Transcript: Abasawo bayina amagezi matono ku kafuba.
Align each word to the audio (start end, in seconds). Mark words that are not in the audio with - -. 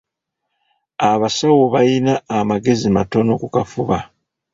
Abasawo 1.11 1.63
bayina 1.73 2.13
amagezi 2.37 2.87
matono 2.95 3.31
ku 3.41 3.47
kafuba. 3.55 3.97